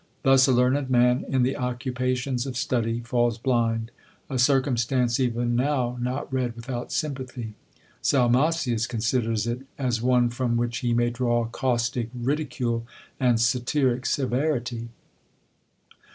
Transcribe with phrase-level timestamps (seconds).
[0.23, 3.91] Thus a learned man in the occupations of study falls blind
[4.31, 7.53] a circumstance even now not read without sympathy.
[8.01, 12.83] Salmasius considers it as one from which he may draw caustic ridicule
[13.19, 14.89] and satiric severity.